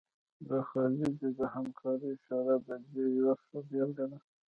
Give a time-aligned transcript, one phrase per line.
[0.47, 4.17] د خلیج د همکارۍ شورا د دې یوه ښه بیلګه ده